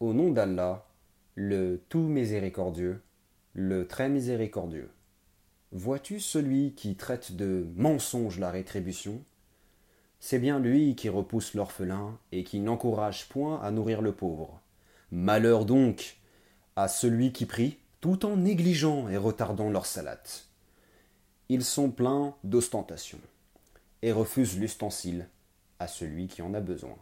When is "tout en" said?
18.00-18.36